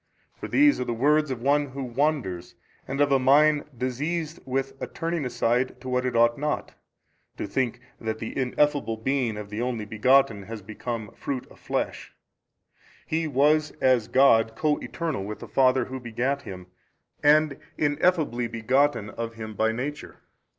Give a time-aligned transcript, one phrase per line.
[0.33, 2.55] For these are the words of one who wanders,
[2.87, 6.73] and of a mind diseased with a turning aside to what it ought not,
[7.37, 12.13] to think that the Ineffable Being of the Only Begotten has become fruit of flesh:
[13.05, 16.65] He was as God Co Eternal with the Father Who begat Him
[17.21, 20.17] and Ineffably begotten of Him by Nature.